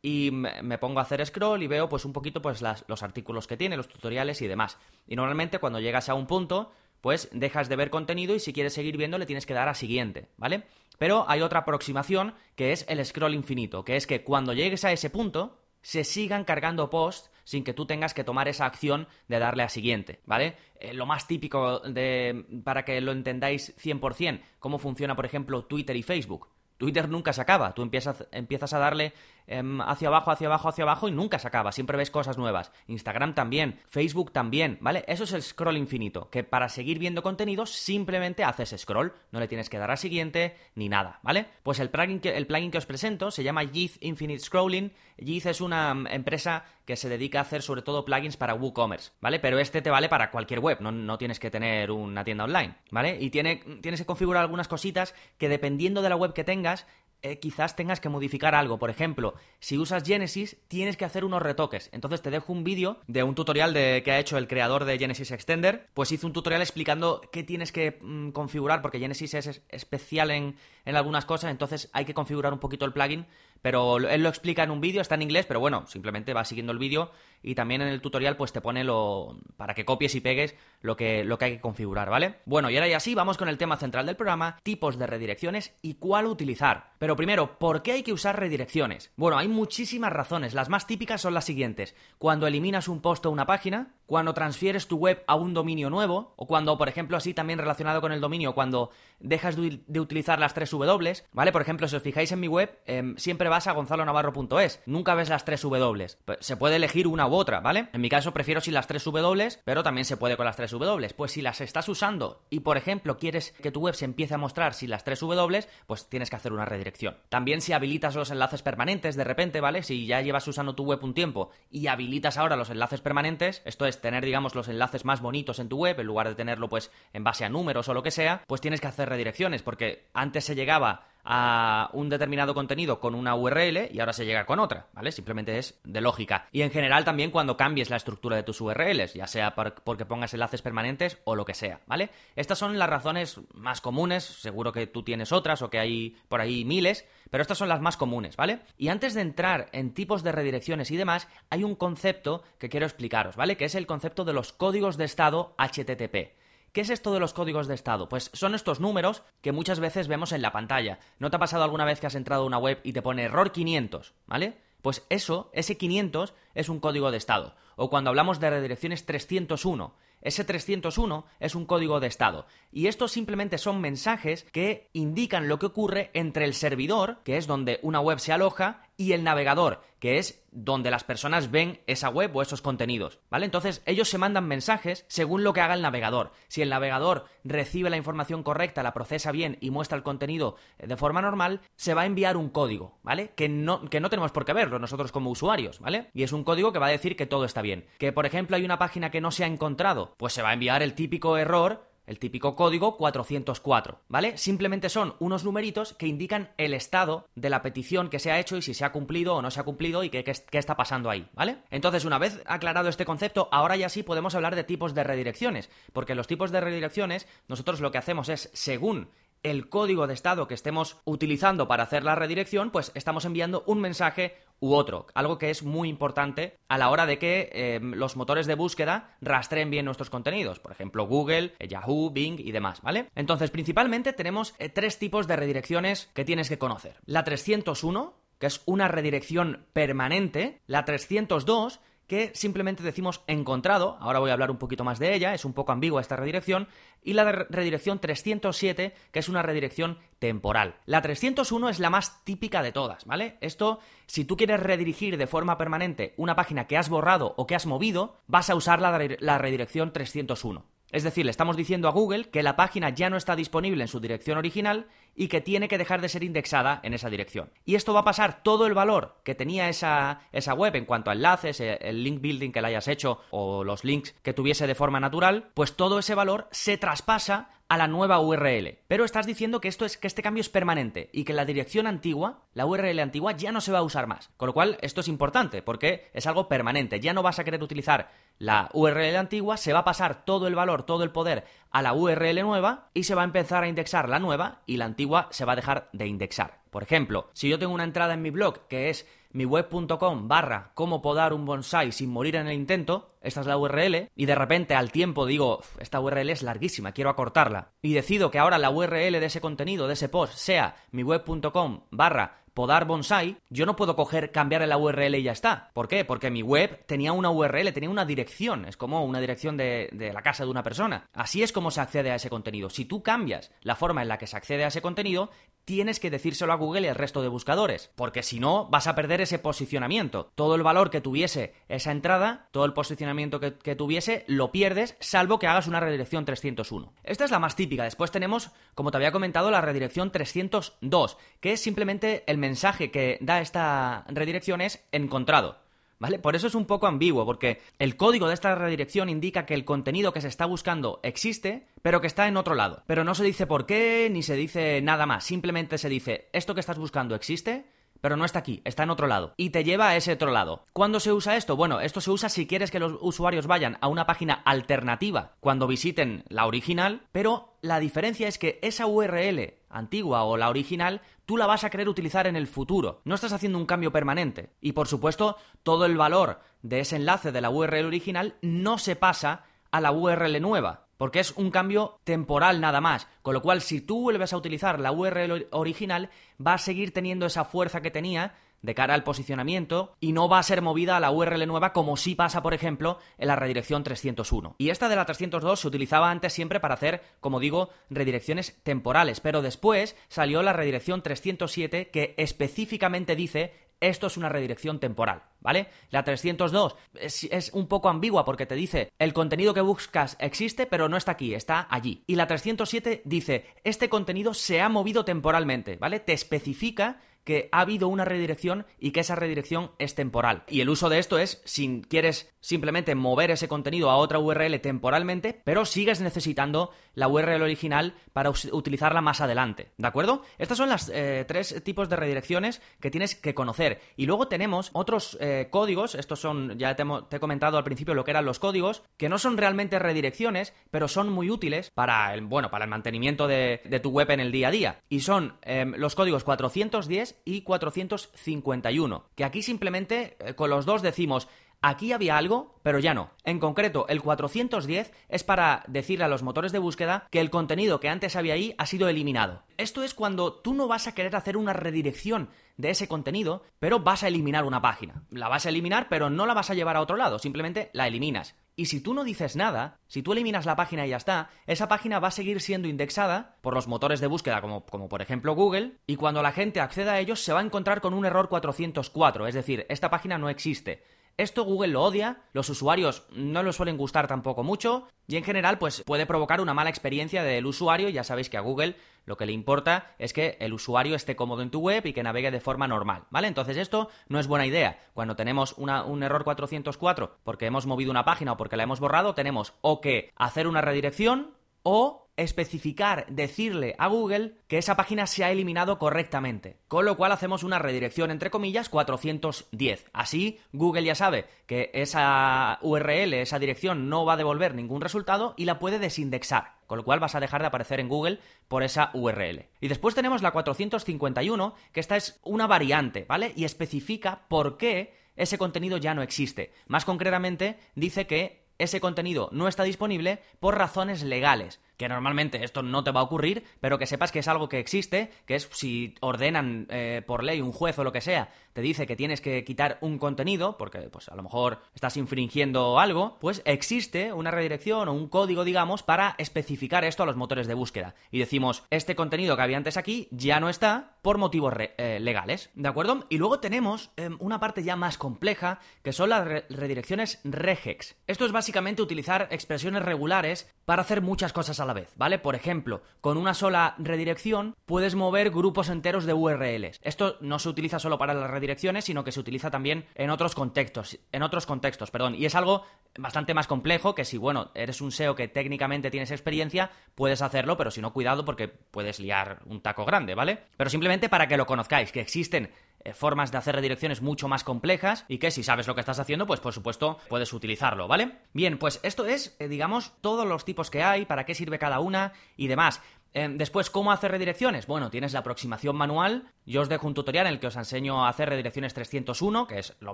Y 0.02 0.32
me 0.32 0.78
pongo 0.78 1.00
a 1.00 1.04
hacer 1.04 1.26
scroll 1.26 1.62
y 1.62 1.68
veo 1.68 1.90
pues 1.90 2.06
un 2.06 2.14
poquito 2.14 2.42
pues 2.42 2.62
los 2.88 3.04
artículos 3.04 3.48
que 3.48 3.58
tiene, 3.58 3.78
los 3.78 3.88
tutoriales 3.88 4.42
y 4.42 4.48
demás. 4.48 4.78
Y 5.08 5.16
normalmente 5.16 5.60
cuando 5.60 5.80
llegas 5.80 6.10
a 6.10 6.14
un 6.14 6.28
punto, 6.28 6.72
pues 7.02 7.30
dejas 7.32 7.70
de 7.70 7.76
ver 7.76 7.90
contenido 7.90 8.36
y 8.36 8.40
si 8.40 8.54
quieres 8.54 8.74
seguir 8.74 8.98
viendo 8.98 9.18
le 9.18 9.26
tienes 9.26 9.46
que 9.46 9.54
dar 9.54 9.68
a 9.68 9.74
siguiente, 9.74 10.30
¿vale? 10.38 10.64
Pero 10.98 11.26
hay 11.28 11.42
otra 11.42 11.59
aproximación 11.59 12.34
que 12.56 12.72
es 12.72 12.86
el 12.90 13.04
scroll 13.06 13.34
infinito, 13.34 13.84
que 13.84 13.96
es 13.96 14.08
que 14.08 14.24
cuando 14.24 14.54
llegues 14.54 14.86
a 14.86 14.92
ese 14.92 15.09
punto 15.09 15.58
se 15.82 16.04
sigan 16.04 16.44
cargando 16.44 16.90
posts 16.90 17.32
sin 17.46 17.64
que 17.64 17.74
tú 17.74 17.86
tengas 17.86 18.14
que 18.14 18.24
tomar 18.24 18.48
esa 18.48 18.66
acción 18.66 19.08
de 19.28 19.40
darle 19.40 19.64
a 19.64 19.70
siguiente, 19.70 20.20
¿vale? 20.26 20.56
Eh, 20.80 20.94
lo 20.94 21.06
más 21.06 21.26
típico 21.26 21.80
de 21.80 22.46
para 22.64 22.84
que 22.84 23.00
lo 23.02 23.12
entendáis 23.12 23.76
100%, 23.78 24.42
cómo 24.59 24.78
funciona 24.78 25.16
por 25.16 25.26
ejemplo 25.26 25.66
Twitter 25.66 25.96
y 25.96 26.04
Facebook. 26.04 26.50
Twitter 26.79 27.07
nunca 27.07 27.34
se 27.34 27.41
acaba, 27.41 27.75
tú 27.75 27.84
empiezas, 27.84 28.28
empiezas 28.31 28.73
a 28.73 28.79
darle 28.79 29.13
Em, 29.51 29.81
hacia 29.81 30.09
abajo, 30.09 30.29
hacia 30.29 30.45
abajo, 30.45 30.69
hacia 30.69 30.84
abajo 30.84 31.07
y 31.07 31.12
nunca 31.12 31.40
se 31.40 31.47
acaba, 31.47 31.72
siempre 31.72 31.97
ves 31.97 32.12
cosas 32.12 32.38
nuevas. 32.38 32.72
Instagram 32.85 33.34
también, 33.34 33.79
Facebook 33.88 34.31
también, 34.31 34.78
¿vale? 34.79 35.03
Eso 35.07 35.23
es 35.23 35.34
el 35.34 35.41
scroll 35.41 35.75
infinito, 35.75 36.29
que 36.29 36.44
para 36.44 36.69
seguir 36.69 37.00
viendo 37.00 37.23
contenidos 37.23 37.72
simplemente 37.72 38.44
haces 38.44 38.75
scroll, 38.78 39.12
no 39.31 39.40
le 39.40 39.47
tienes 39.47 39.67
que 39.67 39.79
dar 39.79 39.90
a 39.90 39.97
siguiente 39.97 40.56
ni 40.75 40.88
nada, 40.88 41.19
¿vale? 41.23 41.47
Pues 41.63 41.79
el 41.79 41.90
plugin 41.90 42.19
que, 42.19 42.38
el 42.38 42.45
plugin 42.45 42.69
que 42.69 42.78
os 42.78 42.85
presento 42.85 43.31
se 43.31 43.41
llama 43.41 43.63
Yeeth 43.63 43.97
Infinite 44.01 44.44
Scrolling. 44.44 44.91
Yeeth 45.17 45.47
es 45.47 45.61
una 45.61 45.90
em, 45.90 46.06
empresa 46.06 46.66
que 46.90 46.96
se 46.96 47.08
dedica 47.08 47.38
a 47.38 47.42
hacer 47.44 47.62
sobre 47.62 47.84
todo 47.84 48.04
plugins 48.04 48.36
para 48.36 48.56
WooCommerce, 48.56 49.12
¿vale? 49.22 49.40
Pero 49.40 49.60
este 49.60 49.84
te 49.84 49.92
vale 49.92 50.10
para 50.10 50.32
cualquier 50.32 50.60
web, 50.60 50.80
no, 50.82 50.92
no 50.92 51.20
tienes 51.20 51.40
que 51.40 51.52
tener 51.52 51.92
una 51.92 52.24
tienda 52.24 52.46
online, 52.46 52.78
¿vale? 52.90 53.16
Y 53.22 53.30
tiene, 53.30 53.58
tienes 53.80 54.00
que 54.00 54.08
configurar 54.08 54.42
algunas 54.42 54.68
cositas 54.68 55.14
que 55.38 55.50
dependiendo 55.50 56.02
de 56.02 56.10
la 56.10 56.16
web 56.16 56.34
que 56.34 56.44
tengas, 56.44 56.88
eh, 57.22 57.38
quizás 57.38 57.76
tengas 57.76 58.00
que 58.00 58.10
modificar 58.10 58.56
algo. 58.56 58.80
Por 58.80 58.90
ejemplo, 58.90 59.36
si 59.60 59.78
usas 59.78 60.04
Genesis, 60.04 60.58
tienes 60.68 60.98
que 60.98 61.06
hacer 61.06 61.26
unos 61.26 61.44
retoques. 61.44 61.90
Entonces 61.92 62.24
te 62.24 62.32
dejo 62.32 62.54
un 62.54 62.64
vídeo 62.64 62.98
de 63.06 63.22
un 63.22 63.36
tutorial 63.36 63.72
de, 63.72 64.02
que 64.04 64.12
ha 64.12 64.20
hecho 64.20 64.40
el 64.40 64.48
creador 64.48 64.86
de 64.86 64.98
Genesis 64.98 65.30
Extender. 65.30 65.90
Pues 65.94 66.12
hizo 66.12 66.26
un 66.26 66.34
tutorial 66.34 66.64
explicando 66.64 67.22
qué 67.32 67.44
tienes 67.44 67.72
que 67.72 68.00
mm, 68.02 68.30
configurar, 68.30 68.82
porque 68.82 68.98
Genesis 68.98 69.36
es 69.36 69.62
especial 69.70 70.32
en, 70.32 70.56
en 70.86 70.96
algunas 70.96 71.26
cosas, 71.26 71.52
entonces 71.52 71.90
hay 71.94 72.06
que 72.06 72.16
configurar 72.16 72.52
un 72.52 72.60
poquito 72.60 72.86
el 72.86 72.94
plugin 72.94 73.28
pero 73.62 73.97
él 73.97 74.24
lo 74.24 74.30
explica 74.30 74.64
en 74.64 74.72
un 74.72 74.81
vídeo, 74.81 75.02
está 75.02 75.16
en 75.16 75.24
inglés, 75.24 75.46
pero 75.46 75.59
bueno, 75.59 75.86
simplemente 75.88 76.34
va 76.34 76.46
siguiendo 76.46 76.72
el 76.72 76.80
vídeo 76.80 77.12
y 77.42 77.56
también 77.56 77.81
en 77.81 77.88
el 77.88 78.02
tutorial 78.02 78.36
pues 78.36 78.52
te 78.52 78.62
pone 78.62 78.84
lo 78.84 79.38
para 79.58 79.74
que 79.74 79.86
copies 79.86 80.16
y 80.16 80.22
pegues 80.22 80.56
lo 80.81 80.96
que, 80.96 81.24
lo 81.24 81.38
que 81.38 81.46
hay 81.46 81.52
que 81.53 81.62
configurar, 81.62 82.09
¿vale? 82.09 82.36
Bueno, 82.46 82.70
y 82.70 82.75
ahora 82.75 82.88
ya 82.88 83.00
sí, 83.00 83.16
vamos 83.16 83.38
con 83.38 83.50
el 83.50 83.58
tema 83.58 83.78
central 83.78 84.06
del 84.06 84.16
programa, 84.16 84.58
tipos 84.64 84.97
de 84.97 85.08
redirecciones 85.08 85.75
y 85.81 85.96
cuál 85.96 86.28
utilizar. 86.28 86.92
Pero 87.00 87.16
primero, 87.16 87.58
¿por 87.59 87.81
qué 87.81 87.94
hay 87.94 88.03
que 88.03 88.14
usar 88.14 88.40
redirecciones? 88.40 89.12
Bueno, 89.16 89.38
hay 89.38 89.47
muchísimas 89.47 90.14
razones, 90.14 90.53
las 90.53 90.70
más 90.70 90.88
típicas 90.88 91.22
son 91.22 91.34
las 91.34 91.46
siguientes. 91.46 91.96
Cuando 92.18 92.47
eliminas 92.47 92.88
un 92.88 93.02
post 93.02 93.26
o 93.26 93.31
una 93.31 93.46
página, 93.46 93.94
cuando 94.09 94.34
transfieres 94.34 94.88
tu 94.88 94.97
web 94.97 95.24
a 95.28 95.36
un 95.36 95.53
dominio 95.53 95.92
nuevo, 95.92 96.34
o 96.36 96.47
cuando, 96.47 96.75
por 96.80 96.90
ejemplo, 96.90 97.16
así 97.16 97.36
también 97.36 97.59
relacionado 97.59 98.02
con 98.02 98.12
el 98.12 98.20
dominio, 98.20 98.56
cuando 98.56 98.90
dejas 99.20 99.56
de, 99.56 100.00
utilizar 100.00 100.40
las 100.40 100.56
tres 100.56 100.72
W, 100.72 101.14
¿vale? 101.31 101.52
Por 101.52 101.62
ejemplo, 101.62 101.88
si 101.88 101.96
os 101.96 102.02
fijáis 102.02 102.31
en 102.31 102.40
mi 102.40 102.47
web, 102.47 102.80
em, 102.88 103.16
siempre 103.18 103.50
vas 103.50 103.68
a 103.68 103.74
gonzalonavarro.es, 103.74 104.81
nunca 104.88 105.14
ves 105.14 105.30
las 105.30 105.46
tres 105.46 105.62
W. 105.62 106.08
Se 106.40 106.58
puede 106.58 106.78
elegir 106.78 107.06
una 107.06 107.28
u 107.28 107.36
otra, 107.36 107.59
¿vale? 107.59 107.90
En 107.94 108.02
mi 108.02 108.09
caso 108.09 108.34
prefiero 108.34 108.62
sin 108.62 108.74
las 108.74 108.88
tres 108.88 109.03
W, 109.03 109.47
pero 109.64 109.84
también 109.84 110.06
se 110.06 110.18
puede 110.18 110.38
con 110.38 110.47
las 110.47 110.56
tres 110.56 110.72
W. 110.72 111.08
Pues 111.16 111.34
si 111.34 111.44
las 111.44 111.62
estás 111.62 111.88
usando 111.88 112.41
y, 112.50 112.62
por 112.62 112.78
ejemplo, 112.78 113.20
quieres 113.20 113.52
que 113.62 113.70
tu 113.70 113.81
web 113.81 113.94
se 113.94 114.06
empiece 114.06 114.34
a 114.34 114.40
mostrar 114.40 114.74
sin 114.74 114.90
las 114.90 115.03
tres 115.03 115.20
W, 115.20 115.64
pues 115.86 116.09
tienes 116.09 116.31
que 116.31 116.36
hacer 116.36 116.52
una 116.52 116.66
redirección. 116.66 117.16
También 117.29 117.61
si 117.61 117.73
habilitas 117.73 118.16
los 118.16 118.32
enlaces 118.32 118.64
permanentes 118.64 119.16
de 119.16 119.23
repente, 119.23 119.61
¿vale? 119.61 119.84
Si 119.84 120.08
ya 120.08 120.22
llevas 120.22 120.47
usando 120.47 120.73
tu 120.73 120.85
web 120.85 121.03
un 121.03 121.14
tiempo 121.14 121.52
y 121.70 121.85
habilitas 121.85 122.40
ahora 122.40 122.56
los 122.56 122.72
enlaces 122.72 123.02
permanentes, 123.02 123.61
esto 123.66 123.85
es 123.85 123.98
tener, 123.99 124.25
digamos, 124.25 124.55
los 124.55 124.67
enlaces 124.67 125.05
más 125.05 125.22
bonitos 125.22 125.59
en 125.59 125.69
tu 125.69 125.78
web, 125.78 125.99
en 125.99 126.07
lugar 126.07 126.28
de 126.28 126.35
tenerlo, 126.35 126.69
pues, 126.69 126.91
en 127.13 127.23
base 127.23 127.46
a 127.46 127.49
números 127.49 127.87
o 127.90 127.93
lo 127.93 128.03
que 128.03 128.11
sea, 128.11 128.43
pues 128.47 128.61
tienes 128.61 128.81
que 128.81 128.87
hacer 128.87 129.09
redirecciones, 129.09 129.61
porque 129.61 130.07
antes 130.13 130.46
se 130.46 130.55
llegaba 130.55 131.07
a 131.24 131.90
un 131.94 132.10
determinado 132.10 132.54
contenido 132.54 133.00
con 133.00 133.16
una 133.16 133.36
URL 133.36 133.90
y 133.92 134.00
ahora 134.00 134.14
se 134.14 134.26
llega 134.26 134.46
con 134.46 134.60
otra, 134.60 134.88
¿vale? 134.94 135.12
Simplemente 135.12 135.58
es 135.58 135.80
de 135.84 136.02
lógica. 136.02 136.48
Y 136.52 136.62
en 136.62 136.72
general 136.72 137.06
también 137.06 137.32
cuando 137.32 137.58
cambies 137.58 137.90
la 137.90 137.98
estructura 137.98 138.36
de 138.36 138.44
tus 138.44 138.62
URLs, 138.62 139.14
ya 139.14 139.28
sea 139.28 139.56
porque 139.56 140.06
pongas 140.06 140.34
enlaces 140.34 140.62
permanentes 140.62 141.20
o 141.24 141.36
lo 141.36 141.46
que 141.46 141.54
sea, 141.54 141.82
¿vale? 141.88 142.10
Estas 142.36 142.58
son 142.58 142.78
las 142.80 142.90
razones 142.90 143.40
más 143.54 143.82
comunes, 143.82 144.24
seguro 144.24 144.72
que 144.72 144.88
tú 144.88 145.04
tienes 145.04 145.32
otras 145.32 145.62
o 145.62 145.70
que 145.70 145.80
hay 145.80 146.18
por 146.28 146.42
ahí 146.42 146.66
miles, 146.66 147.06
pero 147.30 147.42
estas 147.42 147.58
son 147.58 147.70
las 147.70 147.82
más 147.82 147.98
comunes, 147.98 148.36
¿vale? 148.36 148.60
Y 148.78 148.88
antes 148.88 149.14
de 149.14 149.22
entrar 149.22 149.70
en 149.72 149.94
tipos 149.94 150.24
de 150.24 150.32
redirecciones 150.32 150.92
y 150.92 150.98
demás, 150.98 151.28
hay 151.50 151.64
un 151.64 151.76
concepto 151.76 152.44
que 152.58 152.70
quiero 152.70 152.86
explicaros, 152.86 153.36
¿vale? 153.36 153.58
Que 153.58 153.66
es 153.66 153.76
el 153.76 153.88
concepto 153.88 154.26
de 154.26 154.34
los 154.34 154.54
códigos 154.54 154.98
de 154.98 155.06
estado 155.06 155.56
HTTP. 155.58 156.39
¿Qué 156.72 156.82
es 156.82 156.90
esto 156.90 157.14
de 157.14 157.20
los 157.20 157.34
códigos 157.34 157.68
de 157.68 157.74
estado? 157.74 158.10
Pues 158.10 158.30
son 158.34 158.54
estos 158.54 158.80
números 158.80 159.24
que 159.42 159.52
muchas 159.52 159.80
veces 159.80 160.08
vemos 160.08 160.32
en 160.32 160.42
la 160.42 160.52
pantalla. 160.52 161.00
¿No 161.18 161.30
te 161.30 161.38
ha 161.38 161.40
pasado 161.40 161.64
alguna 161.64 161.86
vez 161.86 162.00
que 162.00 162.08
has 162.08 162.16
entrado 162.16 162.44
a 162.44 162.46
una 162.46 162.60
web 162.60 162.80
y 162.84 162.94
te 162.94 163.02
pone 163.02 163.24
error 163.24 163.52
500, 163.52 164.14
¿vale? 164.28 164.58
Pues 164.82 165.06
eso, 165.10 165.50
ese 165.54 165.78
500 165.78 166.34
es 166.54 166.70
un 166.70 166.80
código 166.80 167.12
de 167.12 167.18
estado. 167.18 167.56
O 167.76 167.90
cuando 167.90 168.10
hablamos 168.10 168.40
de 168.40 168.50
redirecciones 168.50 169.06
301, 169.06 169.96
ese 170.22 170.44
301 170.44 171.26
es 171.40 171.56
un 171.56 171.66
código 171.66 172.00
de 172.00 172.08
estado. 172.08 172.46
Y 172.72 172.88
estos 172.88 173.12
simplemente 173.12 173.58
son 173.58 173.82
mensajes 173.82 174.44
que 174.52 174.90
indican 174.94 175.48
lo 175.48 175.60
que 175.60 175.68
ocurre 175.68 176.12
entre 176.14 176.46
el 176.46 176.54
servidor, 176.54 177.20
que 177.24 177.38
es 177.38 177.48
donde 177.48 177.80
una 177.84 178.00
web 178.00 178.20
se 178.20 178.34
aloja, 178.34 178.84
y 178.99 179.13
el 179.13 179.23
navegador, 179.23 179.81
que 179.99 180.17
es 180.17 180.43
donde 180.51 180.91
las 180.91 181.05
personas 181.05 181.51
ven 181.51 181.79
esa 181.87 182.09
web 182.09 182.35
o 182.35 182.41
esos 182.41 182.61
contenidos, 182.61 183.19
¿vale? 183.29 183.46
Entonces 183.46 183.81
ellos 183.85 184.09
se 184.09 184.17
mandan 184.17 184.46
mensajes 184.46 185.05
según 185.07 185.46
lo 185.46 185.53
que 185.53 185.61
haga 185.61 185.73
el 185.73 185.81
navegador. 185.81 186.34
Si 186.49 186.61
el 186.61 186.69
navegador 186.69 187.23
recibe 187.46 187.90
la 187.90 187.96
información 187.96 188.43
correcta, 188.43 188.84
la 188.84 188.93
procesa 188.93 189.31
bien 189.31 189.57
y 189.61 189.69
muestra 189.72 189.96
el 189.97 190.03
contenido 190.03 190.57
eh, 190.79 190.87
de 190.87 190.97
forma 190.97 191.22
normal, 191.22 191.61
se 191.78 191.93
va 191.93 192.01
a 192.01 192.07
enviar 192.07 192.35
un 192.35 192.49
código, 192.49 192.99
¿vale? 193.01 193.31
Que 193.37 193.47
no, 193.47 193.85
que 193.85 194.01
no 194.01 194.09
tenemos 194.09 194.34
por 194.34 194.43
qué 194.43 194.51
verlo 194.51 194.79
nosotros 194.79 195.13
como 195.13 195.29
usuarios, 195.29 195.79
¿vale? 195.79 196.09
Y 196.13 196.23
es 196.23 196.34
un 196.34 196.43
código 196.43 196.73
que 196.73 196.79
va 196.79 196.87
a 196.87 196.91
decir 196.91 197.16
que 197.16 197.25
todo 197.25 197.46
está 197.46 197.61
bien. 197.61 197.85
Que 197.99 198.11
por 198.11 198.25
ejemplo 198.25 198.57
hay 198.57 198.66
una 198.66 198.79
página 198.79 199.11
que 199.11 199.22
no 199.22 199.31
se 199.31 199.46
ha 199.46 199.47
encontrado, 199.47 200.13
pues 200.17 200.34
se 200.34 200.41
va 200.41 200.49
a 200.49 200.53
enviar 200.53 200.84
el 200.84 200.93
típico 200.93 201.37
error 201.37 201.89
el 202.09 202.17
típico 202.17 202.56
código 202.56 202.97
404, 202.97 204.02
¿vale? 204.09 204.35
Simplemente 204.38 204.90
son 204.90 205.14
unos 205.20 205.44
numeritos 205.44 205.94
que 205.94 206.08
indican 206.08 206.50
el 206.58 206.73
estado 206.73 207.28
de 207.35 207.52
la 207.52 207.61
petición 207.61 208.09
que 208.09 208.17
se 208.17 208.32
ha 208.32 208.40
hecho 208.40 208.58
y 208.58 208.64
si 208.64 208.73
se 208.73 208.84
ha 208.84 208.91
cumplido 208.91 209.35
o 209.35 209.41
no 209.44 209.52
se 209.52 209.59
ha 209.59 209.64
cumplido 209.64 210.03
y 210.03 210.09
qué, 210.09 210.23
está 210.26 210.76
pasando 210.76 211.11
ahí, 211.11 211.29
¿vale? 211.34 211.59
Entonces, 211.70 212.06
una 212.06 212.17
vez 212.17 212.41
aclarado 212.47 212.90
este 212.90 213.06
concepto, 213.06 213.47
ahora 213.52 213.76
ya 213.76 213.90
sí 213.90 214.02
podemos 214.02 214.34
hablar 214.34 214.56
de 214.56 214.64
tipos 214.64 214.96
de 214.96 215.03
redirecciones, 215.03 215.70
porque 215.94 216.16
los 216.16 216.26
tipos 216.26 216.52
de 216.52 216.61
redirecciones, 216.61 217.28
nosotros 217.47 217.79
lo 217.79 217.91
que 217.91 218.00
hacemos 218.00 218.28
es, 218.29 218.50
según 218.53 219.09
el 219.44 219.70
código 219.70 220.08
de 220.08 220.14
estado 220.14 220.47
que 220.47 220.53
estemos 220.53 220.97
utilizando 221.06 221.68
para 221.68 221.84
hacer 221.84 222.03
la 222.03 222.16
redirección, 222.16 222.72
pues 222.72 222.91
estamos 222.96 223.26
enviando 223.26 223.64
un 223.68 223.80
mensaje 223.80 224.36
u 224.59 224.74
otro. 224.74 225.08
Algo 225.14 225.38
que 225.38 225.50
es 225.50 225.64
muy 225.64 225.90
importante 225.90 226.58
a 226.68 226.78
la 226.78 226.90
hora 226.90 227.06
de 227.06 227.18
que 227.18 227.50
eh, 227.53 227.80
los 227.82 228.16
motores 228.16 228.47
de 228.47 228.56
búsqueda 228.56 229.16
rastreen 229.22 229.70
bien 229.70 229.86
nuestros 229.86 230.09
contenidos. 230.09 230.59
Por 230.59 230.72
ejemplo, 230.72 231.08
Google, 231.08 231.53
Yahoo, 231.59 232.12
Bing 232.12 232.40
y 232.40 232.52
demás, 232.52 232.82
¿vale? 232.82 233.09
Entonces, 233.16 233.52
principalmente 233.52 234.14
tenemos 234.14 234.53
eh, 234.59 234.70
tres 234.70 235.00
tipos 235.00 235.28
de 235.28 235.36
redirecciones 235.36 236.09
que 236.14 236.26
tienes 236.26 236.50
que 236.50 236.58
conocer. 236.59 236.97
La 237.06 237.24
301, 237.24 238.14
que 238.38 238.47
es 238.47 238.62
una 238.66 238.88
redirección 238.88 239.66
permanente. 239.74 240.62
La 240.68 240.85
302, 240.85 241.80
que 242.09 242.32
simplemente 242.34 242.82
decimos 242.82 243.22
encontrado, 243.28 243.96
ahora 244.02 244.17
voy 244.17 244.32
a 244.32 244.34
hablar 244.34 244.50
un 244.50 244.58
poquito 244.58 244.84
más 244.84 244.97
de 244.97 245.14
ella, 245.14 245.35
es 245.35 245.46
un 245.46 245.53
poco 245.53 245.72
ambigua 245.72 246.02
esta 246.02 246.16
redirección, 246.16 246.67
y 247.03 247.14
la 247.14 247.32
redirección 247.32 248.00
307, 248.00 248.96
que 249.11 249.20
es 249.20 249.29
una 249.29 249.44
redirección 249.44 250.00
temporal. 250.17 250.76
La 250.88 251.03
301 251.03 251.70
es 251.70 251.79
la 251.79 251.91
más 251.91 252.26
típica 252.26 252.64
de 252.64 252.72
todas, 252.72 253.06
¿vale? 253.06 253.38
Esto, 253.41 253.79
si 254.08 254.26
tú 254.26 254.38
quieres 254.38 254.59
redirigir 254.59 255.17
de 255.17 255.28
forma 255.28 255.59
permanente 255.59 256.15
una 256.17 256.36
página 256.36 256.65
que 256.65 256.77
has 256.77 256.89
borrado 256.89 257.36
o 257.38 257.46
que 257.46 257.56
has 257.56 257.67
movido, 257.67 258.17
vas 258.25 258.50
a 258.50 258.56
usar 258.56 258.82
la, 258.82 259.00
la 259.20 259.38
redirección 259.38 259.94
301. 259.94 260.65
Es 260.91 261.03
decir, 261.03 261.25
le 261.25 261.32
estamos 261.32 261.56
diciendo 261.56 261.88
a 261.88 261.91
Google 261.91 262.30
que 262.30 262.41
la 262.41 262.56
página 262.56 262.89
ya 262.89 263.10
no 263.10 263.18
está 263.18 263.36
disponible 263.36 263.84
en 263.84 263.88
su 263.88 264.00
dirección 264.00 264.38
original 264.38 264.88
y 265.15 265.27
que 265.27 265.41
tiene 265.41 265.68
que 265.68 265.77
dejar 265.77 266.01
de 266.01 266.10
ser 266.10 266.24
indexada 266.24 266.80
en 266.84 266.94
esa 266.94 267.10
dirección. 267.10 267.51
Y 267.65 267.75
esto 267.75 267.94
va 267.94 268.01
a 268.01 268.06
pasar 268.06 268.41
todo 268.41 268.65
el 268.65 268.74
valor 268.74 269.18
que 269.24 269.36
tenía 269.36 269.70
esa, 269.70 270.22
esa 270.32 270.53
web 270.53 270.75
en 270.75 270.86
cuanto 270.86 271.12
a 271.12 271.13
enlaces, 271.13 271.60
eh, 271.60 271.77
el 271.82 272.03
link 272.03 272.22
building 272.22 272.51
que 272.51 272.62
le 272.62 272.70
hayas 272.70 272.88
hecho 272.88 273.20
o 273.30 273.63
los 273.63 273.84
links 273.84 274.15
que 274.24 274.34
tuviese 274.34 274.65
de 274.65 274.75
forma 274.75 275.00
natural, 275.00 275.50
pues 275.53 275.75
todo 275.75 276.00
ese 276.00 276.15
valor 276.15 276.48
se 276.51 276.77
traspasa 276.77 277.50
a 277.70 277.77
la 277.77 277.88
nueva 277.88 278.20
URL. 278.20 278.80
Pero 278.88 279.06
estás 279.06 279.27
diciendo 279.27 279.62
que 279.62 279.68
esto 279.68 279.86
es 279.86 279.98
que 279.98 280.08
este 280.08 280.24
cambio 280.24 280.42
es 280.42 280.50
permanente 280.50 281.10
y 281.13 281.24
que 281.24 281.34
la 281.34 281.46
dirección 281.46 281.86
antigua, 281.86 282.42
la 282.54 282.66
URL 282.66 283.00
antigua 283.00 283.34
ya 283.34 283.51
no 283.51 283.62
se 283.62 283.72
va 283.72 283.77
a 283.77 283.84
usar 283.84 284.08
más. 284.08 284.32
Con 284.38 284.48
lo 284.48 284.54
cual, 284.54 284.80
esto 284.82 285.01
es 285.01 285.08
importante 285.08 285.62
porque 285.62 286.10
es 286.13 286.25
algo 286.25 286.50
permanente. 286.50 287.00
Ya 287.00 287.13
no 287.13 287.22
vas 287.22 287.38
a 287.38 287.44
querer 287.44 287.62
utilizar 287.62 288.10
la 288.39 288.70
URL 288.74 289.16
antigua, 289.16 289.56
se 289.56 289.72
va 289.72 289.80
a 289.80 289.86
pasar 289.86 290.25
todo 290.25 290.48
el 290.48 290.56
valor, 290.56 290.84
todo 290.84 291.04
el 291.04 291.12
poder 291.12 291.46
a 291.70 291.84
la 291.84 291.94
URL 291.94 292.42
nueva 292.42 292.89
y 292.96 293.04
se 293.04 293.13
va 293.13 293.22
a 293.22 293.25
empezar 293.25 293.63
a 293.63 293.68
indexar 293.68 294.10
la 294.10 294.20
nueva 294.20 294.62
y 294.66 294.77
la 294.77 294.86
antigua 294.86 295.27
se 295.30 295.46
va 295.46 295.54
a 295.54 295.58
dejar 295.58 295.89
de 295.94 296.08
indexar. 296.08 296.60
Por 296.72 296.82
ejemplo, 296.82 297.30
si 297.34 297.50
yo 297.50 297.60
tengo 297.60 297.74
una 297.74 297.84
entrada 297.84 298.16
en 298.16 298.22
mi 298.22 298.32
blog 298.32 298.68
que 298.68 298.89
es 298.89 299.08
miweb.com 299.31 300.27
barra 300.27 300.72
cómo 300.74 301.01
podar 301.01 301.34
un 301.34 301.46
bonsai 301.46 301.91
sin 301.91 302.10
morir 302.10 302.36
en 302.36 302.48
el 302.48 302.53
intento, 302.53 303.15
esta 303.22 303.41
es 303.41 303.48
la 303.48 303.58
URL, 303.58 304.10
y 304.15 304.25
de 304.25 304.36
repente 304.36 304.75
al 304.75 304.91
tiempo 304.91 305.25
digo, 305.25 305.62
esta 305.79 306.00
URL 306.00 306.29
es 306.29 306.43
larguísima, 306.43 306.91
quiero 306.91 307.10
acortarla, 307.10 307.72
y 307.81 307.93
decido 307.93 308.31
que 308.31 308.39
ahora 308.39 308.58
la 308.58 308.72
URL 308.72 309.20
de 309.20 309.25
ese 309.25 309.41
contenido, 309.41 309.88
de 309.88 309.93
ese 309.93 310.10
post, 310.10 310.34
sea 310.34 310.75
miweb.com 310.91 311.81
barra 311.91 312.39
podar 312.60 312.84
bonsai, 312.84 313.38
yo 313.50 313.65
no 313.65 313.77
puedo 313.77 313.96
coger, 313.96 314.34
cambiar 314.34 314.67
la 314.67 314.77
URL 314.77 315.15
y 315.15 315.24
ya 315.24 315.32
está. 315.32 315.72
¿Por 315.74 315.88
qué? 315.88 316.03
Porque 316.03 316.29
mi 316.29 316.41
web 316.41 316.84
tenía 316.88 317.13
una 317.13 317.32
URL, 317.32 317.72
tenía 317.72 317.89
una 317.89 318.03
dirección, 318.03 318.65
es 318.65 318.75
como 318.75 319.06
una 319.06 319.22
dirección 319.22 319.56
de, 319.56 319.88
de, 319.94 320.12
la 320.12 320.22
casa 320.22 320.44
de 320.44 320.51
una 320.51 320.62
persona. 320.62 321.06
Así 321.13 321.41
es 321.41 321.53
como 321.53 321.72
se 321.72 321.79
accede 321.79 322.12
a 322.12 322.15
ese 322.15 322.29
contenido. 322.29 322.70
Si 322.70 322.84
tú 322.84 323.01
cambias 323.01 323.50
la 323.62 323.77
forma 323.77 324.01
en 324.01 324.10
la 324.10 324.17
que 324.17 324.27
se 324.27 324.36
accede 324.36 324.65
a 324.65 324.67
ese 324.67 324.82
contenido, 324.82 325.29
tienes 325.70 326.00
que 326.00 326.10
decírselo 326.10 326.51
a 326.51 326.56
Google 326.56 326.82
y 326.82 326.88
al 326.88 326.96
resto 326.96 327.22
de 327.22 327.27
buscadores, 327.27 327.91
porque 327.96 328.24
si 328.24 328.39
no 328.39 328.67
vas 328.72 328.88
a 328.88 328.96
perder 328.96 329.22
ese 329.22 329.38
posicionamiento. 329.38 330.32
Todo 330.34 330.56
el 330.56 330.63
valor 330.63 330.89
que 330.89 331.00
tuviese 331.00 331.53
esa 331.67 331.91
entrada, 331.91 332.48
todo 332.50 332.65
el 332.65 332.74
posicionamiento 332.74 333.39
que, 333.39 333.75
tuviese, 333.75 334.25
lo 334.25 334.51
pierdes, 334.51 334.98
salvo 335.00 335.38
que 335.38 335.46
hagas 335.46 335.67
una 335.67 335.79
redirección 335.79 336.25
301. 336.25 336.91
Esta 337.03 337.24
es 337.24 337.29
la 337.29 337.38
más 337.38 337.56
típica. 337.56 337.84
Después 337.84 338.10
tenemos, 338.10 338.50
como 338.74 338.89
te 338.89 338.98
había 338.98 339.12
comentado, 339.12 339.51
la 339.51 339.62
redirección 339.62 340.12
302, 340.12 341.17
que 341.39 341.53
es 341.53 341.62
simplemente 341.62 342.24
el 342.25 342.39
mensaje 342.39 342.49
que 342.91 343.17
da 343.22 343.41
esta 343.41 344.05
redirección 344.07 344.62
es 344.62 344.84
encontrado. 344.91 345.57
¿Vale? 346.00 346.17
Por 346.17 346.38
eso 346.38 346.48
es 346.48 346.55
un 346.55 346.65
poco 346.65 346.88
ambiguo, 346.88 347.25
porque 347.25 347.60
el 347.77 347.98
código 347.98 348.29
de 348.29 348.34
esta 348.34 348.55
redirección 348.55 349.10
indica 349.10 349.46
que 349.46 349.53
el 349.53 349.65
contenido 349.65 350.13
que 350.13 350.22
se 350.22 350.29
está 350.29 350.46
buscando 350.46 351.01
existe, 351.03 351.67
pero 351.81 352.00
que 352.00 352.07
está 352.07 352.29
en 352.29 352.38
otro 352.38 352.55
lado. 352.55 352.84
Pero 352.88 353.03
no 353.03 353.13
se 353.15 353.25
dice 353.25 353.46
por 353.46 353.65
qué, 353.65 354.07
ni 354.10 354.24
se 354.24 354.36
dice 354.36 354.81
nada 354.81 355.05
más. 355.05 355.25
Simplemente 355.25 355.77
se 355.77 355.89
dice, 355.89 356.29
esto 356.31 356.53
que 356.53 356.62
estás 356.62 356.77
buscando 356.77 357.15
existe, 357.15 357.65
pero 358.01 358.17
no 358.17 358.25
está 358.25 358.39
aquí, 358.39 358.62
está 358.65 358.84
en 358.84 358.89
otro 358.89 359.07
lado. 359.07 359.34
Y 359.38 359.50
te 359.50 359.63
lleva 359.63 359.89
a 359.89 359.96
ese 359.96 360.13
otro 360.13 360.31
lado. 360.31 360.65
¿Cuándo 360.74 361.00
se 361.00 361.12
usa 361.12 361.36
esto? 361.36 361.55
Bueno, 361.55 361.81
esto 361.81 362.01
se 362.01 362.12
usa 362.12 362.29
si 362.29 362.48
quieres 362.48 362.72
que 362.72 362.79
los 362.79 362.98
usuarios 363.01 363.48
vayan 363.48 363.77
a 363.81 363.88
una 363.88 364.05
página 364.05 364.36
alternativa 364.46 365.34
cuando 365.39 365.67
visiten 365.67 366.24
la 366.29 366.46
original, 366.46 367.01
pero 367.12 367.57
la 367.62 367.79
diferencia 367.79 368.27
es 368.27 368.38
que 368.38 368.60
esa 368.62 368.88
URL 368.88 369.60
antigua 369.69 370.24
o 370.24 370.38
la 370.38 370.50
original, 370.50 371.01
tú 371.25 371.38
la 371.38 371.46
vas 371.46 371.63
a 371.63 371.69
querer 371.69 371.89
utilizar 371.89 372.27
en 372.27 372.36
el 372.36 372.48
futuro. 372.48 373.01
No 373.05 373.15
estás 373.15 373.34
haciendo 373.34 373.58
un 373.58 373.65
cambio 373.65 373.91
permanente. 373.91 374.53
Y 374.62 374.74
por 374.74 374.88
supuesto, 374.88 375.38
todo 375.63 375.86
el 375.86 375.98
valor 375.98 376.39
de 376.62 376.79
ese 376.79 376.96
enlace 376.96 377.32
de 377.32 377.41
la 377.41 377.50
URL 377.50 377.86
original 377.86 378.36
no 378.41 378.77
se 378.77 378.96
pasa 378.96 379.44
a 379.72 379.82
la 379.82 379.91
URL 379.91 380.41
nueva, 380.41 380.88
porque 381.00 381.22
es 381.22 381.32
un 381.38 381.50
cambio 381.50 382.01
temporal 382.03 382.60
nada 382.60 382.82
más. 382.82 383.08
Con 383.22 383.34
lo 383.34 383.41
cual, 383.41 383.62
si 383.62 383.79
tú 383.79 384.01
vuelves 384.01 384.34
a 384.34 384.38
utilizar 384.38 384.82
la 384.82 384.91
URL 384.91 385.48
original, 385.51 386.10
va 386.46 386.56
a 386.56 386.58
seguir 386.58 386.94
teniendo 386.94 387.25
esa 387.25 387.46
fuerza 387.46 387.82
que 387.82 387.89
tenía 387.89 388.36
de 388.62 388.75
cara 388.75 388.94
al 388.94 389.06
posicionamiento 389.06 389.96
y 390.01 390.12
no 390.12 390.27
va 390.27 390.39
a 390.39 390.44
ser 390.44 390.62
movida 390.62 390.98
a 390.98 391.00
la 391.00 391.12
URL 391.12 391.48
nueva 391.48 391.72
como 391.72 391.96
sí 391.96 392.15
pasa, 392.15 392.44
por 392.44 392.53
ejemplo, 392.53 393.00
en 393.18 393.29
la 393.29 393.38
redirección 393.38 393.82
301. 393.86 394.56
Y 394.58 394.72
esta 394.72 394.89
de 394.89 394.98
la 394.98 395.06
302 395.06 395.62
se 395.62 395.68
utilizaba 395.70 396.12
antes 396.12 396.34
siempre 396.34 396.60
para 396.60 396.74
hacer, 396.74 397.01
como 397.22 397.39
digo, 397.39 397.70
redirecciones 397.89 398.60
temporales, 398.63 399.22
pero 399.22 399.41
después 399.41 399.96
salió 400.10 400.44
la 400.44 400.51
redirección 400.51 401.01
307 401.01 401.91
que 401.91 402.13
específicamente 402.18 403.15
dice 403.15 403.69
esto 403.82 404.08
es 404.08 404.18
una 404.18 404.30
redirección 404.30 404.80
temporal, 404.80 405.24
¿vale? 405.40 405.68
La 405.90 406.04
302 406.04 406.76
es, 406.96 407.52
un 407.54 407.68
poco 407.68 407.90
ambigua 407.90 408.26
porque 408.26 408.46
te 408.46 408.56
dice 408.56 408.92
el 409.00 409.14
contenido 409.14 409.54
que 409.54 409.62
buscas 409.62 410.18
existe, 410.20 410.66
pero 410.66 410.90
no 410.90 410.98
está 410.98 411.14
aquí, 411.14 411.34
está 411.34 411.68
allí. 411.70 412.04
Y 412.08 412.16
la 412.16 412.28
307 412.28 413.02
dice 413.06 413.46
este 413.64 413.90
contenido 413.90 414.34
se 414.34 414.62
ha 414.62 414.70
movido 414.70 415.06
temporalmente, 415.06 415.78
¿vale? 415.78 416.00
Te 416.00 416.14
especifica 416.14 417.00
que 417.24 417.50
ha 417.52 417.62
habido 417.62 417.90
una 417.90 418.06
redirección 418.06 418.66
y 418.80 418.92
que 418.92 419.02
esa 419.02 419.16
redirección 419.16 419.72
es 419.78 419.94
temporal. 419.94 420.44
Y 420.48 420.62
el 420.62 420.70
uso 420.70 420.90
de 420.90 421.00
esto 421.00 421.20
es 421.20 421.42
si 421.46 421.84
quieres 421.88 422.34
simplemente 422.40 422.96
mover 422.96 423.30
ese 423.30 423.48
contenido 423.48 423.90
a 423.90 423.98
otra 423.98 424.20
URL 424.20 424.60
temporalmente, 424.62 425.40
pero 425.44 425.66
sigues 425.66 426.02
necesitando 426.02 426.72
la 427.00 427.08
URL 427.08 427.41
original 427.41 427.94
para 428.13 428.29
utilizarla 428.29 429.01
más 429.01 429.22
adelante. 429.22 429.72
¿De 429.77 429.88
acuerdo? 429.88 430.24
Estas 430.38 430.58
son 430.58 430.70
las 430.70 430.91
eh, 430.94 431.24
tres 431.27 431.63
tipos 431.63 431.89
de 431.89 431.96
redirecciones 431.96 432.62
que 432.79 432.91
tienes 432.91 433.15
que 433.15 433.34
conocer. 433.34 433.82
Y 433.96 434.06
luego 434.06 434.27
tenemos 434.27 434.70
otros 434.74 435.18
eh, 435.22 435.48
códigos, 435.50 435.96
estos 435.96 436.20
son, 436.20 436.60
ya 436.60 436.75
te, 436.75 436.84
he 437.12 437.20
comentado 437.20 437.58
al 437.58 437.63
principio 437.63 437.94
lo 437.94 438.03
que 438.03 438.12
eran 438.12 438.25
los 438.25 438.39
códigos, 438.39 438.84
que 438.98 439.10
no 439.10 439.18
son 439.18 439.38
realmente 439.38 439.79
redirecciones, 439.79 440.53
pero 440.72 440.88
son 440.88 441.10
muy 441.10 441.29
útiles 441.29 441.72
para 441.74 442.13
el, 442.13 442.22
bueno, 442.25 442.51
para 442.51 442.65
el 442.65 442.70
mantenimiento 442.70 443.27
de, 443.27 443.79
tu 443.82 443.91
web 443.91 444.12
en 444.12 444.20
el 444.20 444.32
día 444.32 444.50
a 444.50 444.51
día. 444.51 444.82
Y 444.89 445.00
son 445.00 445.38
em, 445.41 445.74
los 445.77 445.96
códigos 445.96 446.25
410 446.25 447.22
y 447.24 447.41
451, 447.44 449.06
que 449.15 449.24
aquí 449.24 449.41
simplemente 449.41 450.18
eh, 450.20 450.34
con 450.34 450.50
los 450.50 450.65
dos 450.65 450.82
decimos 450.82 451.29
aquí 451.62 451.92
había 451.92 452.18
algo, 452.18 452.60
pero 452.63 452.80
ya 452.80 452.94
no. 452.94 453.12
En 453.24 453.39
concreto, 453.39 453.86
el 453.89 454.01
410 454.01 454.92
es 455.08 455.24
para 455.24 455.63
decirle 455.68 456.06
a 456.06 456.08
los 456.08 456.24
motores 456.24 456.51
de 456.51 456.60
búsqueda 456.60 457.08
que 457.12 457.20
el 457.20 457.30
contenido 457.30 457.80
que 457.80 457.89
antes 457.89 458.16
había 458.16 458.34
ahí 458.34 458.56
ha 458.58 458.66
sido 458.66 458.88
eliminado. 458.88 459.44
Esto 459.58 459.84
es 459.84 459.94
cuando 459.94 460.34
tú 460.34 460.54
no 460.54 460.68
vas 460.68 460.88
a 460.88 460.94
querer 460.94 461.16
hacer 461.16 461.38
una 461.38 461.54
redirección 461.54 462.30
de 462.58 462.72
ese 462.72 462.88
contenido, 462.88 463.44
pero 463.60 463.80
vas 463.80 464.04
a 464.04 464.08
eliminar 464.08 464.46
una 464.46 464.62
página. 464.62 465.04
La 465.10 465.30
vas 465.30 465.46
a 465.46 465.50
eliminar, 465.50 465.88
pero 465.89 466.10
no 466.10 466.25
la 466.25 466.34
vas 466.34 466.50
a 466.50 466.54
llevar 466.54 466.75
a 466.75 466.82
otro 466.82 466.98
lado, 466.98 467.20
simplemente 467.20 467.70
la 467.74 467.88
eliminas. 467.88 468.36
Y 468.60 468.66
si 468.66 468.82
tú 468.82 468.94
no 468.94 469.06
dices 469.06 469.38
nada, 469.38 469.80
si 469.88 470.04
tú 470.04 470.12
eliminas 470.12 470.46
la 470.46 470.58
página 470.58 470.86
y 470.86 470.89
ya 470.89 470.98
está, 470.98 471.30
esa 471.48 471.70
página 471.70 472.00
va 472.00 472.10
a 472.10 472.12
seguir 472.12 472.42
siendo 472.42 472.68
indexada 472.68 473.38
por 473.39 473.54
los 473.54 473.70
motores 473.70 474.01
de 474.01 474.08
búsqueda 474.08 474.42
como, 474.42 474.66
como 474.66 474.89
por 474.89 475.01
ejemplo 475.01 475.34
Google, 475.34 475.78
y 475.88 475.96
cuando 475.96 476.22
la 476.22 476.34
gente 476.34 476.60
acceda 476.60 476.92
a 476.92 477.00
ellos 477.00 477.22
se 477.22 477.32
va 477.32 477.39
a 477.39 477.44
encontrar 477.44 477.80
con 477.80 477.94
un 477.94 478.06
error 478.06 478.28
404, 478.28 479.28
es 479.28 479.36
decir, 479.36 479.66
esta 479.70 479.89
página 479.89 480.18
no 480.18 480.28
existe. 480.28 480.84
Esto 481.20 481.44
Google 481.44 481.74
lo 481.74 481.84
odia, 481.84 482.22
los 482.32 482.48
usuarios 482.48 483.04
no 483.12 483.44
lo 483.44 483.52
suelen 483.52 483.76
gustar 483.76 484.08
tampoco 484.08 484.42
mucho 484.42 484.88
y 485.06 485.18
en 485.18 485.26
general 485.26 485.58
pues 485.58 485.84
puede 485.86 486.06
provocar 486.06 486.40
una 486.40 486.54
mala 486.54 486.70
experiencia 486.70 487.24
del 487.24 487.46
usuario, 487.46 487.90
ya 487.90 488.06
sabéis 488.06 488.30
que 488.30 488.38
a 488.38 488.42
Google 488.42 488.78
lo 489.06 489.18
que 489.18 489.26
le 489.26 489.34
importa 489.34 489.96
es 490.00 490.14
que 490.14 490.38
el 490.40 490.54
usuario 490.54 490.96
esté 490.96 491.18
cómodo 491.18 491.42
en 491.42 491.52
tu 491.52 491.60
web 491.60 491.86
y 491.86 491.92
que 491.92 492.04
navegue 492.04 492.32
de 492.32 492.40
forma 492.40 492.70
normal, 492.70 493.04
¿vale? 493.10 493.28
Entonces 493.28 493.58
esto 493.58 493.90
no 494.08 494.18
es 494.18 494.28
buena 494.28 494.46
idea. 494.46 494.80
Cuando 494.94 495.18
tenemos 495.18 495.56
un 495.58 496.04
error 496.04 496.24
404 496.24 497.18
porque 497.26 497.48
hemos 497.48 497.66
movido 497.66 497.92
una 497.92 498.06
página 498.06 498.32
o 498.32 498.38
porque 498.38 498.56
la 498.56 498.64
hemos 498.64 498.80
borrado, 498.80 499.14
tenemos 499.14 499.56
o 499.60 499.82
que 499.82 500.14
hacer 500.16 500.48
una 500.48 500.62
redirección 500.62 501.32
o 501.63 502.10
especificar, 502.20 503.06
decirle 503.10 503.75
a 503.78 503.88
Google 503.88 504.36
que 504.48 504.58
esa 504.58 504.75
página 504.75 505.08
se 505.08 505.24
ha 505.24 505.32
eliminado 505.32 505.80
correctamente. 505.80 506.58
Con 506.68 506.86
lo 506.86 506.98
cual 506.98 507.12
hacemos 507.12 507.44
una 507.44 507.60
redirección 507.60 508.12
entre 508.12 508.30
comillas 508.30 508.70
410. 508.70 509.86
Así 509.94 510.39
Google 510.51 510.84
ya 510.84 510.96
sabe 510.96 511.25
que 511.46 511.72
esa 511.74 512.60
URL, 512.62 513.13
esa 513.13 513.39
dirección 513.39 513.89
no 513.89 514.06
va 514.06 514.13
a 514.13 514.18
devolver 514.18 514.54
ningún 514.54 514.82
resultado 514.82 515.34
y 515.38 515.46
la 515.46 515.60
puede 515.60 515.80
desindexar. 515.80 516.60
Con 516.68 516.78
lo 516.78 516.84
cual 516.84 517.00
vas 517.00 517.16
a 517.16 517.20
dejar 517.20 517.42
de 517.42 517.48
aparecer 517.48 517.80
en 517.80 517.89
Google 517.89 518.20
por 518.48 518.63
esa 518.63 518.92
URL. 518.94 519.48
Y 519.62 519.70
después 519.70 519.96
tenemos 519.96 520.22
la 520.22 520.32
451, 520.32 521.56
que 521.72 521.80
esta 521.80 521.96
es 521.96 522.20
una 522.24 522.48
variante, 522.48 523.06
¿vale? 523.08 523.34
Y 523.36 523.46
especifica 523.46 524.25
por 524.28 524.58
qué 524.58 524.94
ese 525.16 525.38
contenido 525.38 525.78
ya 525.78 525.94
no 525.94 526.01
existe. 526.01 526.54
Más 526.68 526.86
concretamente, 526.86 527.58
dice 527.75 528.06
que 528.08 528.49
ese 528.60 528.80
contenido 528.80 529.30
no 529.32 529.48
está 529.48 529.63
disponible 529.63 530.22
por 530.39 530.58
razones 530.58 531.01
legales 531.01 531.60
que 531.80 531.88
normalmente 531.88 532.44
esto 532.44 532.62
no 532.62 532.84
te 532.84 532.92
va 532.92 533.00
a 533.00 533.04
ocurrir, 533.04 533.46
pero 533.62 533.80
que 533.80 533.88
sepas 533.88 534.12
que 534.12 534.20
es 534.20 534.28
algo 534.28 534.50
que 534.50 534.60
existe, 534.60 535.12
que 535.26 535.36
es 535.36 535.50
si 535.54 535.96
ordenan 536.02 536.68
eh, 536.70 537.02
por 537.08 537.24
ley 537.24 537.40
un 537.40 537.54
juez 537.54 537.80
o 537.80 537.86
lo 537.86 537.94
que 537.94 538.02
sea, 538.02 538.30
te 538.52 538.60
dice 538.62 538.86
que 538.86 538.98
tienes 538.98 539.22
que 539.22 539.46
quitar 539.46 539.78
un 539.80 539.98
contenido, 539.98 540.58
porque 540.58 540.80
pues 540.92 541.08
a 541.08 541.16
lo 541.16 541.24
mejor 541.24 541.62
estás 541.74 541.96
infringiendo 541.96 542.80
algo, 542.80 543.18
pues 543.22 543.42
existe 543.46 544.12
una 544.12 544.30
redirección 544.30 544.90
o 544.90 544.94
un 544.94 545.08
código, 545.08 545.46
digamos, 545.46 545.82
para 545.82 546.16
especificar 546.18 546.84
esto 546.84 547.04
a 547.04 547.06
los 547.06 547.16
motores 547.16 547.48
de 547.48 547.54
búsqueda. 547.54 547.96
Y 548.12 548.20
decimos, 548.20 548.64
este 548.72 548.96
contenido 548.96 549.38
que 549.38 549.44
había 549.44 549.56
antes 549.56 549.78
aquí 549.78 550.10
ya 550.12 550.42
no 550.42 550.50
está 550.50 550.98
por 551.02 551.18
motivos 551.18 551.54
eh, 551.58 552.00
legales, 552.02 552.50
¿de 552.56 552.68
acuerdo? 552.68 553.06
Y 553.08 553.20
luego 553.20 553.40
tenemos 553.40 553.92
em, 553.96 554.18
una 554.20 554.42
parte 554.42 554.64
ya 554.64 554.76
más 554.76 554.98
compleja, 554.98 555.62
que 555.82 555.94
son 555.94 556.10
las 556.10 556.28
redirecciones 556.50 557.22
regex. 557.24 557.96
Esto 558.06 558.26
es 558.26 558.34
básicamente 558.34 558.82
utilizar 558.82 559.30
expresiones 559.32 559.84
regulares 559.84 560.54
para 560.66 560.82
hacer 560.82 561.02
muchas 561.02 561.32
cosas 561.32 561.62
a 561.62 561.69
vez, 561.74 561.94
¿vale? 561.96 562.20
Por 562.20 562.36
ejemplo, 562.36 562.82
con 563.02 563.18
una 563.18 563.34
sola 563.34 563.76
redirección 563.78 564.56
puedes 564.66 564.96
mover 564.96 565.30
grupos 565.32 565.70
enteros 565.70 566.06
de 566.06 566.14
URLs. 566.14 566.80
Esto 566.84 567.18
no 567.22 567.40
se 567.40 567.50
utiliza 567.50 567.80
solo 567.80 567.98
para 567.98 568.14
las 568.14 568.30
redirecciones, 568.30 568.86
sino 568.86 569.04
que 569.04 569.12
se 569.12 569.20
utiliza 569.20 569.52
también 569.52 569.86
en 569.96 570.10
otros 570.10 570.36
contextos, 570.36 571.00
en 571.12 571.24
otros 571.24 571.46
contextos, 571.46 571.92
perdón, 571.92 572.16
y 572.16 572.26
es 572.26 572.36
algo 572.36 572.64
bastante 572.98 573.34
más 573.34 573.48
complejo 573.48 573.96
que 573.96 574.06
si, 574.06 574.18
bueno, 574.18 574.52
eres 574.56 574.82
un 574.82 574.92
SEO 574.92 575.16
que 575.16 575.28
técnicamente 575.28 575.92
tienes 575.92 576.12
experiencia, 576.12 576.72
puedes 576.96 577.22
hacerlo, 577.22 577.58
pero 577.58 577.72
si 577.72 577.82
no, 577.82 577.94
cuidado 577.94 578.26
porque 578.26 578.48
puedes 578.48 579.00
liar 579.00 579.40
un 579.46 579.62
taco 579.62 579.86
grande, 579.86 580.16
¿vale? 580.16 580.44
Pero 580.58 580.70
simplemente 580.70 581.10
para 581.10 581.28
que 581.28 581.38
lo 581.38 581.46
conozcáis, 581.46 581.92
que 581.92 582.02
existen 582.02 582.52
formas 582.94 583.32
de 583.32 583.38
hacer 583.38 583.56
redirecciones 583.56 584.02
mucho 584.02 584.28
más 584.28 584.44
complejas 584.44 585.06
y 585.08 585.18
que 585.18 585.32
si 585.32 585.44
sabes 585.44 585.68
lo 585.68 585.76
que 585.76 585.82
estás 585.82 586.00
haciendo, 586.00 586.26
pues 586.26 586.40
por 586.40 586.54
supuesto 586.54 586.98
puedes 587.10 587.34
utilizarlo, 587.34 587.88
¿vale? 587.88 588.20
Bien, 588.34 588.58
pues 588.58 588.80
esto 588.84 589.06
es, 589.06 589.36
eh, 589.40 589.48
digamos, 589.48 589.94
todos 590.02 590.28
los 590.28 590.46
tipos 590.46 590.70
que 590.70 590.84
hay, 590.84 591.06
para 591.06 591.26
qué 591.26 591.36
sirve 591.36 591.60
cada 591.60 591.80
una 591.80 592.14
y 592.38 592.48
demás. 592.48 592.82
Em, 593.13 593.38
después, 593.38 593.70
¿cómo 593.70 593.92
hacer 593.92 594.12
redirecciones? 594.12 594.68
Bueno, 594.68 594.92
tienes 594.92 595.13
la 595.13 595.20
aproximación 595.20 595.75
manual. 595.75 596.28
Yo 596.46 596.62
os 596.62 596.70
dejo 596.70 596.88
un 596.88 596.94
tutorial 596.94 597.25
en 597.25 597.34
el 597.34 597.39
que 597.39 597.48
os 597.48 597.56
enseño 597.56 598.06
a 598.06 598.10
hacer 598.10 598.30
redirecciones 598.30 598.74
301, 598.74 599.48
que 599.48 599.60
es 599.60 599.75
lo 599.80 599.94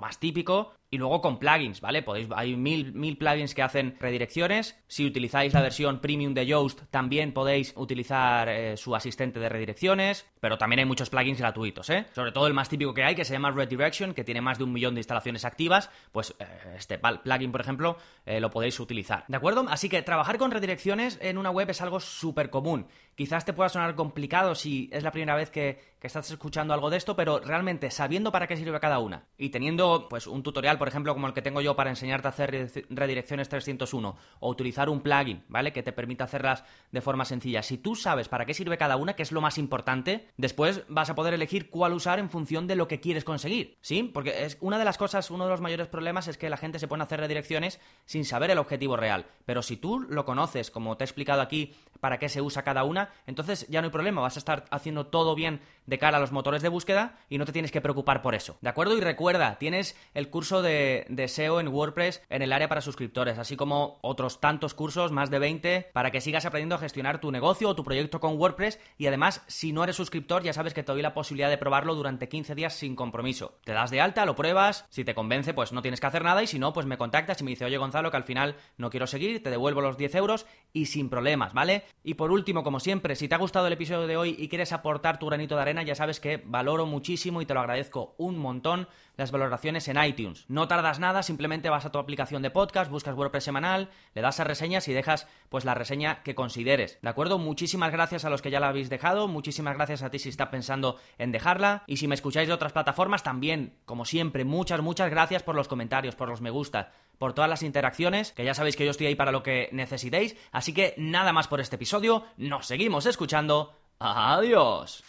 más 0.00 0.20
típico, 0.20 0.74
y 0.90 0.98
luego 0.98 1.20
con 1.20 1.38
plugins, 1.38 1.80
¿vale? 1.80 2.02
Podéis, 2.02 2.28
hay 2.34 2.56
mil, 2.56 2.92
mil 2.92 3.16
plugins 3.16 3.54
que 3.54 3.62
hacen 3.62 3.96
redirecciones. 3.98 4.78
Si 4.86 5.06
utilizáis 5.06 5.54
la 5.54 5.62
versión 5.62 6.00
premium 6.00 6.34
de 6.34 6.46
Yoast, 6.46 6.82
también 6.90 7.32
podéis 7.32 7.72
utilizar 7.76 8.48
eh, 8.48 8.76
su 8.76 8.94
asistente 8.94 9.40
de 9.40 9.48
redirecciones, 9.48 10.26
pero 10.40 10.58
también 10.58 10.80
hay 10.80 10.86
muchos 10.86 11.08
plugins 11.08 11.38
gratuitos, 11.38 11.88
¿eh? 11.90 12.06
Sobre 12.14 12.32
todo 12.32 12.46
el 12.46 12.54
más 12.54 12.68
típico 12.68 12.92
que 12.92 13.02
hay, 13.02 13.14
que 13.14 13.24
se 13.24 13.32
llama 13.32 13.50
Redirection, 13.50 14.12
que 14.12 14.24
tiene 14.24 14.42
más 14.42 14.58
de 14.58 14.64
un 14.64 14.72
millón 14.72 14.94
de 14.94 15.00
instalaciones 15.00 15.44
activas, 15.44 15.90
pues 16.12 16.34
eh, 16.38 16.44
este 16.76 16.98
plugin, 16.98 17.52
por 17.52 17.60
ejemplo, 17.60 17.96
lo 18.26 18.50
podéis 18.50 18.78
utilizar, 18.80 19.24
¿de 19.28 19.36
acuerdo? 19.36 19.64
Así 19.68 19.88
que 19.88 20.02
trabajar 20.02 20.36
con 20.36 20.50
redirecciones 20.50 21.18
en 21.22 21.38
una 21.38 21.50
web 21.50 21.70
es 21.70 21.80
algo 21.80 22.00
súper 22.00 22.50
común 22.50 22.86
Quizás 23.16 23.46
te 23.46 23.54
pueda 23.54 23.70
sonar 23.70 23.94
complicado 23.94 24.54
si 24.54 24.90
es 24.92 25.02
la 25.02 25.10
primera 25.10 25.34
vez 25.34 25.50
que, 25.50 25.96
estás 26.06 26.30
escuchando 26.30 26.72
algo 26.72 26.88
de 26.88 26.98
esto, 26.98 27.16
pero 27.16 27.40
realmente 27.40 27.90
sabiendo 27.90 28.30
para 28.30 28.46
qué 28.46 28.56
sirve 28.56 28.78
cada 28.78 29.00
una 29.00 29.24
y 29.36 29.48
teniendo 29.48 30.06
pues 30.08 30.28
un 30.28 30.44
tutorial, 30.44 30.78
por 30.78 30.86
ejemplo, 30.86 31.12
como 31.12 31.26
el 31.26 31.32
que 31.32 31.42
tengo 31.42 31.60
yo 31.60 31.74
para 31.74 31.90
enseñarte 31.90 32.28
a 32.28 32.30
hacer 32.30 32.70
redirecciones 32.90 33.48
301 33.48 34.16
o 34.38 34.48
utilizar 34.48 34.88
un 34.88 35.00
plugin, 35.00 35.42
¿vale? 35.48 35.72
Que 35.72 35.82
te 35.82 35.92
permita 35.92 36.22
hacerlas 36.22 36.62
de 36.92 37.00
forma 37.00 37.24
sencilla. 37.24 37.64
Si 37.64 37.76
tú 37.76 37.96
sabes 37.96 38.28
para 38.28 38.46
qué 38.46 38.54
sirve 38.54 38.78
cada 38.78 38.94
una, 38.94 39.16
que 39.16 39.24
es 39.24 39.32
lo 39.32 39.40
más 39.40 39.58
importante, 39.58 40.28
después 40.36 40.84
vas 40.86 41.10
a 41.10 41.16
poder 41.16 41.34
elegir 41.34 41.70
cuál 41.70 41.92
usar 41.92 42.20
en 42.20 42.30
función 42.30 42.68
de 42.68 42.76
lo 42.76 42.86
que 42.86 43.00
quieres 43.00 43.24
conseguir, 43.24 43.76
¿sí? 43.80 44.04
Porque 44.04 44.44
es 44.44 44.58
una 44.60 44.78
de 44.78 44.84
las 44.84 44.98
cosas, 44.98 45.28
uno 45.32 45.42
de 45.42 45.50
los 45.50 45.60
mayores 45.60 45.88
problemas 45.88 46.28
es 46.28 46.38
que 46.38 46.50
la 46.50 46.56
gente 46.56 46.78
se 46.78 46.86
pone 46.86 47.02
a 47.02 47.06
hacer 47.06 47.18
redirecciones 47.18 47.80
sin 48.04 48.24
saber 48.24 48.52
el 48.52 48.58
objetivo 48.58 48.96
real. 48.96 49.26
Pero 49.44 49.60
si 49.60 49.76
tú 49.76 49.98
lo 49.98 50.24
conoces, 50.24 50.70
como 50.70 50.96
te 50.96 51.02
he 51.02 51.06
explicado 51.06 51.40
aquí, 51.40 51.74
para 51.98 52.20
qué 52.20 52.28
se 52.28 52.42
usa 52.42 52.62
cada 52.62 52.84
una, 52.84 53.05
entonces 53.26 53.66
ya 53.68 53.80
no 53.80 53.86
hay 53.86 53.92
problema, 53.92 54.20
vas 54.20 54.36
a 54.36 54.38
estar 54.38 54.64
haciendo 54.70 55.06
todo 55.06 55.34
bien 55.34 55.60
de 55.86 55.98
cara 55.98 56.18
a 56.18 56.20
los 56.20 56.32
motores 56.32 56.62
de 56.62 56.68
búsqueda 56.68 57.18
y 57.28 57.38
no 57.38 57.44
te 57.44 57.52
tienes 57.52 57.72
que 57.72 57.80
preocupar 57.80 58.22
por 58.22 58.34
eso. 58.34 58.58
¿De 58.60 58.68
acuerdo? 58.68 58.96
Y 58.96 59.00
recuerda, 59.00 59.58
tienes 59.58 59.96
el 60.14 60.30
curso 60.30 60.62
de, 60.62 61.06
SEO 61.28 61.60
en 61.60 61.68
WordPress 61.68 62.22
en 62.28 62.42
el 62.42 62.52
área 62.52 62.68
para 62.68 62.80
suscriptores, 62.80 63.38
así 63.38 63.56
como 63.56 63.98
otros 64.02 64.40
tantos 64.40 64.74
cursos, 64.74 65.12
más 65.12 65.30
de 65.30 65.38
20, 65.38 65.90
para 65.92 66.10
que 66.10 66.20
sigas 66.20 66.46
aprendiendo 66.46 66.76
a 66.76 66.78
gestionar 66.78 67.20
tu 67.20 67.30
negocio 67.30 67.68
o 67.68 67.76
tu 67.76 67.84
proyecto 67.84 68.20
con 68.20 68.38
WordPress 68.38 68.78
y 68.98 69.06
además, 69.06 69.42
si 69.46 69.72
no 69.72 69.84
eres 69.84 69.96
suscriptor, 69.96 70.42
ya 70.42 70.52
sabes 70.52 70.74
que 70.74 70.82
te 70.82 70.92
doy 70.92 71.02
la 71.02 71.14
posibilidad 71.14 71.50
de 71.50 71.58
probarlo 71.58 71.94
durante 71.94 72.28
15 72.28 72.54
días 72.54 72.74
sin 72.74 72.96
compromiso. 72.96 73.58
Te 73.64 73.72
das 73.72 73.90
de 73.90 74.00
alta, 74.00 74.26
lo 74.26 74.36
pruebas, 74.36 74.86
si 74.88 75.04
te 75.04 75.14
convence, 75.14 75.54
pues 75.54 75.72
no 75.72 75.82
tienes 75.82 76.00
que 76.00 76.06
hacer 76.06 76.24
nada 76.24 76.42
y 76.42 76.46
si 76.46 76.58
no, 76.58 76.72
pues 76.72 76.86
me 76.86 76.98
contactas 76.98 77.40
y 77.40 77.44
me 77.44 77.50
dice, 77.50 77.64
oye 77.64 77.78
Gonzalo, 77.78 78.10
que 78.10 78.16
al 78.16 78.24
final 78.24 78.56
no 78.76 78.90
quiero 78.90 79.06
seguir, 79.06 79.42
te 79.42 79.50
devuelvo 79.50 79.80
los 79.80 79.96
10 79.96 80.14
euros 80.16 80.46
y 80.72 80.86
sin 80.86 81.08
problemas, 81.08 81.52
¿vale? 81.54 81.84
Y 82.04 82.14
por 82.14 82.30
último, 82.30 82.62
como 82.62 82.80
siempre, 82.80 83.16
si 83.16 83.28
te 83.28 83.34
ha 83.34 83.38
gustado 83.38 83.66
el 83.66 83.72
episodio 83.72 84.06
de 84.06 84.16
hoy 84.16 84.36
y 84.38 84.48
quieres 84.48 84.72
aportar 84.72 85.18
tu 85.18 85.26
granito 85.26 85.56
de 85.56 85.62
arena, 85.62 85.75
ya 85.82 85.94
sabes 85.94 86.20
que 86.20 86.42
valoro 86.44 86.86
muchísimo 86.86 87.42
y 87.42 87.46
te 87.46 87.54
lo 87.54 87.60
agradezco 87.60 88.14
un 88.18 88.38
montón 88.38 88.88
las 89.16 89.30
valoraciones 89.30 89.88
en 89.88 90.02
iTunes. 90.02 90.44
No 90.48 90.68
tardas 90.68 90.98
nada, 90.98 91.22
simplemente 91.22 91.70
vas 91.70 91.86
a 91.86 91.90
tu 91.90 91.98
aplicación 91.98 92.42
de 92.42 92.50
podcast, 92.50 92.90
buscas 92.90 93.16
WordPress 93.16 93.44
semanal, 93.44 93.88
le 94.14 94.22
das 94.22 94.40
a 94.40 94.44
reseñas 94.44 94.88
y 94.88 94.92
dejas 94.92 95.26
pues 95.48 95.64
la 95.64 95.74
reseña 95.74 96.22
que 96.22 96.34
consideres. 96.34 96.98
¿De 97.00 97.08
acuerdo? 97.08 97.38
Muchísimas 97.38 97.92
gracias 97.92 98.24
a 98.24 98.30
los 98.30 98.42
que 98.42 98.50
ya 98.50 98.60
la 98.60 98.68
habéis 98.68 98.90
dejado, 98.90 99.28
muchísimas 99.28 99.76
gracias 99.76 100.02
a 100.02 100.10
ti 100.10 100.18
si 100.18 100.28
estás 100.28 100.48
pensando 100.48 100.98
en 101.18 101.32
dejarla 101.32 101.84
y 101.86 101.96
si 101.96 102.08
me 102.08 102.14
escucháis 102.14 102.48
de 102.48 102.54
otras 102.54 102.72
plataformas 102.72 103.22
también, 103.22 103.78
como 103.84 104.04
siempre, 104.04 104.44
muchas 104.44 104.80
muchas 104.82 105.10
gracias 105.10 105.42
por 105.42 105.54
los 105.54 105.68
comentarios, 105.68 106.14
por 106.14 106.28
los 106.28 106.40
me 106.40 106.50
gusta, 106.50 106.92
por 107.18 107.32
todas 107.32 107.50
las 107.50 107.62
interacciones, 107.62 108.32
que 108.32 108.44
ya 108.44 108.54
sabéis 108.54 108.76
que 108.76 108.84
yo 108.84 108.90
estoy 108.90 109.06
ahí 109.06 109.14
para 109.14 109.32
lo 109.32 109.42
que 109.42 109.68
necesitéis, 109.72 110.36
así 110.52 110.72
que 110.74 110.94
nada 110.98 111.32
más 111.32 111.48
por 111.48 111.60
este 111.60 111.76
episodio, 111.76 112.24
nos 112.36 112.66
seguimos 112.66 113.06
escuchando. 113.06 113.72
Adiós. 113.98 115.02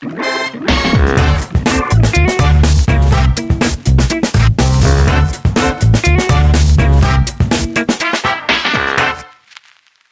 Thank 0.00 0.18
you. 2.16 2.63